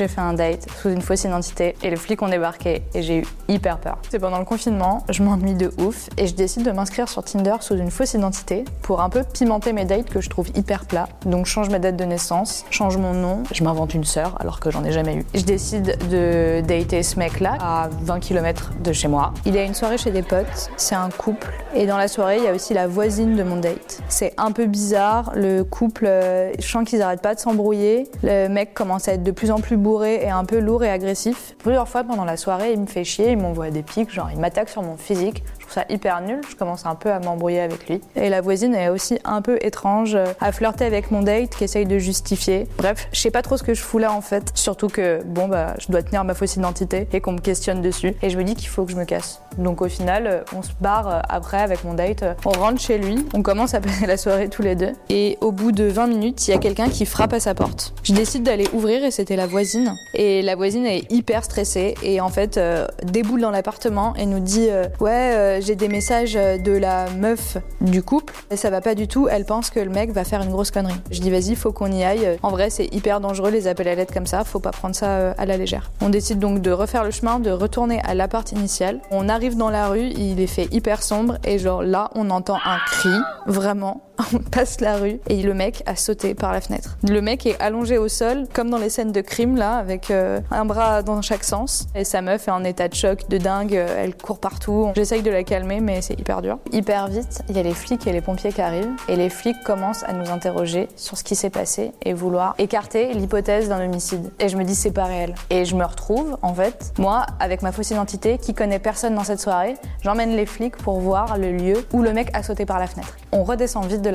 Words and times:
j'ai 0.00 0.08
fait 0.08 0.22
un 0.22 0.32
date 0.32 0.66
sous 0.80 0.88
une 0.88 1.02
fausse 1.02 1.24
identité 1.24 1.76
et 1.82 1.90
les 1.90 1.96
flics 1.96 2.22
ont 2.22 2.28
débarqué 2.28 2.82
et 2.94 3.02
j'ai 3.02 3.18
eu 3.18 3.26
hyper 3.48 3.76
peur. 3.76 3.98
C'est 4.08 4.18
pendant 4.18 4.38
le 4.38 4.46
confinement, 4.46 5.04
je 5.10 5.22
m'ennuie 5.22 5.52
de 5.52 5.70
ouf 5.76 6.08
et 6.16 6.26
je 6.26 6.34
décide 6.34 6.64
de 6.64 6.70
m'inscrire 6.70 7.06
sur 7.06 7.22
Tinder 7.22 7.56
sous 7.60 7.76
une 7.76 7.90
fausse 7.90 8.14
identité 8.14 8.64
pour 8.80 9.02
un 9.02 9.10
peu 9.10 9.24
pimenter 9.24 9.74
mes 9.74 9.84
dates 9.84 10.08
que 10.08 10.22
je 10.22 10.30
trouve 10.30 10.48
hyper 10.56 10.86
plats. 10.86 11.10
Donc 11.26 11.44
je 11.44 11.50
change 11.50 11.68
ma 11.68 11.78
date 11.78 11.96
de 11.96 12.04
naissance, 12.04 12.64
change 12.70 12.96
mon 12.96 13.12
nom, 13.12 13.42
je 13.52 13.62
m'invente 13.62 13.92
une 13.92 14.04
sœur 14.04 14.36
alors 14.40 14.58
que 14.58 14.70
j'en 14.70 14.84
ai 14.84 14.92
jamais 14.92 15.16
eu. 15.16 15.26
Je 15.34 15.42
décide 15.42 15.98
de 16.08 16.62
dater 16.62 17.02
ce 17.02 17.18
mec-là 17.18 17.58
à 17.60 17.90
20 18.00 18.20
km 18.20 18.70
de 18.82 18.94
chez 18.94 19.08
moi. 19.08 19.34
Il 19.44 19.54
y 19.54 19.58
a 19.58 19.64
une 19.64 19.74
soirée 19.74 19.98
chez 19.98 20.12
des 20.12 20.22
potes, 20.22 20.70
c'est 20.78 20.94
un 20.94 21.10
couple 21.10 21.52
et 21.74 21.84
dans 21.84 21.98
la 21.98 22.08
soirée 22.08 22.38
il 22.38 22.44
y 22.44 22.48
a 22.48 22.54
aussi 22.54 22.72
la 22.72 22.86
voisine 22.86 23.36
de 23.36 23.42
mon 23.42 23.56
date. 23.56 24.00
C'est 24.08 24.32
un 24.38 24.52
peu 24.52 24.64
bizarre, 24.64 25.32
le 25.34 25.62
couple, 25.62 26.06
euh, 26.06 26.52
je 26.58 26.66
sens 26.66 26.88
qu'ils 26.88 27.02
arrêtent 27.02 27.20
pas 27.20 27.34
de 27.34 27.40
s'embrouiller. 27.40 28.08
Le 28.22 28.48
mec 28.48 28.72
commence 28.72 29.06
à 29.06 29.12
être 29.12 29.22
de 29.22 29.30
plus 29.30 29.50
en 29.50 29.60
plus 29.60 29.76
bourré 29.90 30.20
et 30.22 30.30
un 30.30 30.44
peu 30.44 30.60
lourd 30.60 30.84
et 30.84 30.90
agressif. 30.90 31.56
Plusieurs 31.58 31.88
fois 31.88 32.04
pendant 32.04 32.24
la 32.24 32.36
soirée, 32.36 32.72
il 32.72 32.80
me 32.80 32.86
fait 32.86 33.02
chier, 33.02 33.32
il 33.32 33.38
m'envoie 33.38 33.70
des 33.70 33.82
pics, 33.82 34.12
genre 34.12 34.30
il 34.32 34.38
m'attaque 34.38 34.68
sur 34.68 34.82
mon 34.84 34.96
physique. 34.96 35.42
Je 35.58 35.64
trouve 35.64 35.72
ça 35.72 35.84
hyper 35.88 36.20
nul, 36.20 36.40
je 36.48 36.54
commence 36.54 36.86
un 36.86 36.94
peu 36.94 37.10
à 37.10 37.18
m'embrouiller 37.18 37.60
avec 37.60 37.88
lui. 37.88 38.00
Et 38.14 38.28
la 38.28 38.40
voisine 38.40 38.72
est 38.76 38.88
aussi 38.88 39.18
un 39.24 39.42
peu 39.42 39.58
étrange, 39.62 40.14
euh, 40.14 40.26
à 40.40 40.52
flirter 40.52 40.84
avec 40.84 41.10
mon 41.10 41.22
date, 41.22 41.56
qui 41.56 41.64
essaye 41.64 41.86
de 41.86 41.98
justifier. 41.98 42.68
Bref, 42.78 43.08
je 43.12 43.18
sais 43.18 43.32
pas 43.32 43.42
trop 43.42 43.56
ce 43.56 43.64
que 43.64 43.74
je 43.74 43.82
fous 43.82 43.98
là 43.98 44.12
en 44.12 44.20
fait. 44.20 44.52
Surtout 44.54 44.86
que, 44.86 45.24
bon, 45.24 45.48
bah, 45.48 45.74
je 45.80 45.90
dois 45.90 46.04
tenir 46.04 46.22
ma 46.22 46.34
fausse 46.34 46.54
identité 46.54 47.08
et 47.12 47.20
qu'on 47.20 47.32
me 47.32 47.40
questionne 47.40 47.82
dessus. 47.82 48.14
Et 48.22 48.30
je 48.30 48.38
me 48.38 48.44
dis 48.44 48.54
qu'il 48.54 48.68
faut 48.68 48.84
que 48.84 48.92
je 48.92 48.96
me 48.96 49.04
casse. 49.04 49.40
Donc 49.58 49.82
au 49.82 49.88
final, 49.88 50.26
euh, 50.28 50.40
on 50.56 50.62
se 50.62 50.70
barre 50.80 51.08
euh, 51.08 51.20
après 51.28 51.58
avec 51.58 51.82
mon 51.82 51.94
date. 51.94 52.24
On 52.44 52.50
rentre 52.50 52.80
chez 52.80 52.96
lui, 52.96 53.26
on 53.34 53.42
commence 53.42 53.74
à 53.74 53.80
passer 53.86 54.06
la 54.06 54.16
soirée 54.16 54.48
tous 54.48 54.62
les 54.62 54.76
deux. 54.76 54.92
Et 55.08 55.36
au 55.40 55.50
bout 55.50 55.72
de 55.72 55.84
20 55.84 56.06
minutes, 56.06 56.46
il 56.46 56.52
y 56.52 56.54
a 56.54 56.58
quelqu'un 56.58 56.88
qui 56.88 57.06
frappe 57.06 57.32
à 57.32 57.40
sa 57.40 57.54
porte. 57.54 57.92
Je 58.04 58.12
décide 58.12 58.44
d'aller 58.44 58.68
ouvrir 58.72 59.04
et 59.04 59.10
c'était 59.10 59.36
la 59.36 59.48
voisine. 59.48 59.79
Et 60.14 60.42
la 60.42 60.56
voisine 60.56 60.86
est 60.86 61.10
hyper 61.10 61.44
stressée 61.44 61.94
et 62.02 62.20
en 62.20 62.28
fait 62.28 62.56
euh, 62.56 62.86
déboule 63.04 63.40
dans 63.40 63.50
l'appartement 63.50 64.14
et 64.16 64.26
nous 64.26 64.40
dit 64.40 64.68
euh, 64.68 64.86
ouais 65.00 65.10
euh, 65.10 65.60
j'ai 65.60 65.76
des 65.76 65.88
messages 65.88 66.34
de 66.34 66.72
la 66.72 67.08
meuf 67.10 67.56
du 67.80 68.02
couple 68.02 68.34
et 68.50 68.56
ça 68.56 68.70
va 68.70 68.80
pas 68.80 68.94
du 68.94 69.08
tout. 69.08 69.28
Elle 69.28 69.44
pense 69.44 69.70
que 69.70 69.80
le 69.80 69.90
mec 69.90 70.10
va 70.12 70.24
faire 70.24 70.42
une 70.42 70.50
grosse 70.50 70.70
connerie. 70.70 71.00
Je 71.10 71.20
dis 71.20 71.30
vas-y 71.30 71.54
faut 71.54 71.72
qu'on 71.72 71.90
y 71.92 72.04
aille. 72.04 72.38
En 72.42 72.50
vrai 72.50 72.70
c'est 72.70 72.92
hyper 72.94 73.20
dangereux 73.20 73.50
les 73.50 73.66
appels 73.66 73.88
à 73.88 73.94
l'aide 73.94 74.12
comme 74.12 74.26
ça. 74.26 74.44
Faut 74.44 74.60
pas 74.60 74.72
prendre 74.72 74.94
ça 74.94 75.32
à 75.32 75.46
la 75.46 75.56
légère. 75.56 75.90
On 76.00 76.08
décide 76.08 76.38
donc 76.38 76.60
de 76.60 76.70
refaire 76.70 77.04
le 77.04 77.10
chemin, 77.10 77.40
de 77.40 77.50
retourner 77.50 78.00
à 78.04 78.14
l'appart 78.14 78.50
initial. 78.52 79.00
On 79.10 79.28
arrive 79.28 79.56
dans 79.56 79.70
la 79.70 79.88
rue, 79.88 80.08
il 80.16 80.40
est 80.40 80.46
fait 80.46 80.68
hyper 80.72 81.02
sombre 81.02 81.38
et 81.44 81.58
genre 81.58 81.82
là 81.82 82.10
on 82.14 82.30
entend 82.30 82.56
un 82.64 82.78
cri 82.86 83.10
vraiment. 83.46 84.02
On 84.32 84.38
passe 84.50 84.80
la 84.80 84.96
rue 84.96 85.20
et 85.28 85.42
le 85.42 85.54
mec 85.54 85.82
a 85.86 85.96
sauté 85.96 86.34
par 86.34 86.52
la 86.52 86.60
fenêtre. 86.60 86.96
Le 87.08 87.20
mec 87.20 87.46
est 87.46 87.60
allongé 87.60 87.98
au 87.98 88.08
sol, 88.08 88.46
comme 88.52 88.70
dans 88.70 88.78
les 88.78 88.90
scènes 88.90 89.12
de 89.12 89.20
crime 89.20 89.56
là, 89.56 89.76
avec 89.76 90.10
euh, 90.10 90.40
un 90.50 90.64
bras 90.64 91.02
dans 91.02 91.22
chaque 91.22 91.44
sens. 91.44 91.88
Et 91.94 92.04
sa 92.04 92.22
meuf 92.22 92.48
est 92.48 92.50
en 92.50 92.64
état 92.64 92.88
de 92.88 92.94
choc, 92.94 93.28
de 93.28 93.38
dingue, 93.38 93.76
euh, 93.76 94.02
elle 94.02 94.16
court 94.16 94.38
partout. 94.38 94.90
J'essaye 94.94 95.22
de 95.22 95.30
la 95.30 95.42
calmer, 95.42 95.80
mais 95.80 96.02
c'est 96.02 96.18
hyper 96.18 96.42
dur. 96.42 96.58
Hyper 96.72 97.08
vite, 97.08 97.42
il 97.48 97.56
y 97.56 97.60
a 97.60 97.62
les 97.62 97.74
flics 97.74 98.06
et 98.06 98.12
les 98.12 98.20
pompiers 98.20 98.52
qui 98.52 98.60
arrivent. 98.60 98.90
Et 99.08 99.16
les 99.16 99.30
flics 99.30 99.62
commencent 99.64 100.04
à 100.04 100.12
nous 100.12 100.30
interroger 100.30 100.88
sur 100.96 101.16
ce 101.16 101.24
qui 101.24 101.34
s'est 101.34 101.50
passé 101.50 101.92
et 102.02 102.12
vouloir 102.12 102.54
écarter 102.58 103.12
l'hypothèse 103.14 103.68
d'un 103.68 103.84
homicide. 103.84 104.30
Et 104.38 104.48
je 104.48 104.56
me 104.56 104.64
dis, 104.64 104.74
c'est 104.74 104.92
pas 104.92 105.04
réel. 105.04 105.34
Et 105.50 105.64
je 105.64 105.74
me 105.74 105.84
retrouve, 105.84 106.36
en 106.42 106.54
fait, 106.54 106.92
moi, 106.98 107.26
avec 107.40 107.62
ma 107.62 107.72
fausse 107.72 107.90
identité, 107.90 108.38
qui 108.38 108.54
connaît 108.54 108.78
personne 108.78 109.14
dans 109.14 109.24
cette 109.24 109.40
soirée, 109.40 109.74
j'emmène 110.02 110.36
les 110.36 110.46
flics 110.46 110.76
pour 110.76 111.00
voir 111.00 111.38
le 111.38 111.52
lieu 111.52 111.86
où 111.92 112.02
le 112.02 112.12
mec 112.12 112.30
a 112.34 112.42
sauté 112.42 112.66
par 112.66 112.78
la 112.78 112.86
fenêtre. 112.86 113.16
On 113.32 113.44
redescend 113.44 113.84
vite 113.86 114.02
de 114.02 114.10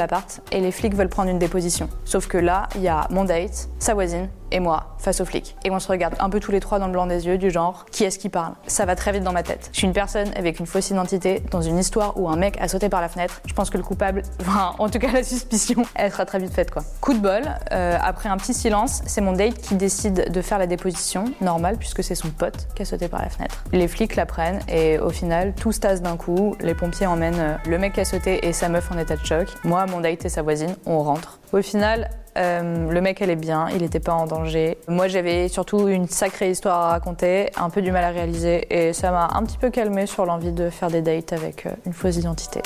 et 0.51 0.61
les 0.61 0.71
flics 0.71 0.95
veulent 0.95 1.09
prendre 1.09 1.29
une 1.29 1.39
déposition. 1.39 1.89
Sauf 2.05 2.27
que 2.27 2.37
là, 2.37 2.67
il 2.75 2.81
y 2.81 2.87
a 2.87 3.07
mon 3.09 3.23
date, 3.23 3.69
sa 3.79 3.93
voisine 3.93 4.29
et 4.51 4.59
moi 4.59 4.95
face 4.97 5.21
aux 5.21 5.25
flics. 5.25 5.55
Et 5.63 5.71
on 5.71 5.79
se 5.79 5.87
regarde 5.87 6.15
un 6.19 6.29
peu 6.29 6.39
tous 6.39 6.51
les 6.51 6.59
trois 6.59 6.79
dans 6.79 6.87
le 6.87 6.91
blanc 6.91 7.05
des 7.05 7.27
yeux 7.27 7.37
du 7.37 7.51
genre 7.51 7.85
qui 7.91 8.03
est-ce 8.03 8.19
qui 8.19 8.29
parle? 8.29 8.53
Ça 8.67 8.85
va 8.85 8.95
très 8.95 9.11
vite 9.11 9.23
dans 9.23 9.33
ma 9.33 9.43
tête. 9.43 9.69
Je 9.71 9.77
suis 9.77 9.87
une 9.87 9.93
personne 9.93 10.29
avec 10.35 10.59
une 10.59 10.65
fausse 10.65 10.89
identité 10.89 11.41
dans 11.51 11.61
une 11.61 11.77
histoire 11.77 12.19
où 12.19 12.29
un 12.29 12.35
mec 12.35 12.57
a 12.59 12.67
sauté 12.67 12.89
par 12.89 13.01
la 13.01 13.09
fenêtre. 13.09 13.41
Je 13.45 13.53
pense 13.53 13.69
que 13.69 13.77
le 13.77 13.83
coupable, 13.83 14.23
enfin 14.41 14.73
en 14.79 14.89
tout 14.89 14.99
cas 14.99 15.11
la 15.11 15.23
suspicion, 15.23 15.83
elle 15.95 16.11
sera 16.11 16.25
très 16.25 16.39
vite 16.39 16.53
faite 16.53 16.71
quoi. 16.71 16.83
Coup 17.01 17.13
de 17.13 17.19
bol, 17.19 17.43
euh, 17.71 17.97
après 18.01 18.29
un 18.29 18.37
petit 18.37 18.53
silence, 18.53 19.01
c'est 19.05 19.21
mon 19.21 19.33
date 19.33 19.59
qui 19.61 19.75
décide 19.75 20.31
de 20.31 20.41
faire 20.41 20.59
la 20.59 20.67
déposition, 20.67 21.25
normal 21.41 21.77
puisque 21.77 22.03
c'est 22.03 22.15
son 22.15 22.29
pote 22.29 22.67
qui 22.75 22.81
a 22.81 22.85
sauté 22.85 23.07
par 23.07 23.21
la 23.21 23.29
fenêtre. 23.29 23.63
Les 23.71 23.87
flics 23.87 24.15
la 24.15 24.25
prennent 24.25 24.59
et 24.67 24.99
au 24.99 25.09
final 25.09 25.53
tout 25.53 25.71
se 25.71 25.79
tasse 25.79 26.01
d'un 26.01 26.17
coup. 26.17 26.55
Les 26.59 26.73
pompiers 26.73 27.07
emmènent 27.07 27.39
euh, 27.39 27.55
le 27.67 27.77
mec 27.77 27.93
qui 27.93 28.01
a 28.01 28.05
sauté 28.05 28.47
et 28.47 28.53
sa 28.53 28.69
meuf 28.69 28.91
en 28.91 28.97
état 28.97 29.15
de 29.15 29.25
choc. 29.25 29.47
Moi, 29.63 29.85
mon 29.87 30.01
date 30.01 30.25
et 30.25 30.29
sa 30.29 30.41
voisine, 30.41 30.75
on 30.85 30.99
rentre. 30.99 31.39
Au 31.55 31.61
final, 31.61 32.09
euh, 32.37 32.91
le 32.91 32.99
mec 32.99 33.21
allait 33.21 33.37
bien, 33.37 33.69
il 33.69 33.81
n'était 33.81 34.01
pas 34.01 34.11
en 34.11 34.25
danger. 34.25 34.77
Moi 34.89 35.07
j'avais 35.07 35.47
surtout 35.47 35.87
une 35.87 36.05
sacrée 36.05 36.51
histoire 36.51 36.81
à 36.81 36.89
raconter, 36.89 37.49
un 37.55 37.69
peu 37.69 37.81
du 37.81 37.93
mal 37.93 38.03
à 38.03 38.09
réaliser 38.09 38.67
et 38.69 38.91
ça 38.91 39.09
m'a 39.11 39.29
un 39.33 39.43
petit 39.43 39.57
peu 39.57 39.69
calmé 39.69 40.05
sur 40.05 40.25
l'envie 40.25 40.51
de 40.51 40.69
faire 40.69 40.91
des 40.91 41.01
dates 41.01 41.31
avec 41.31 41.65
euh, 41.65 41.69
une 41.85 41.93
fausse 41.93 42.17
identité. 42.17 42.61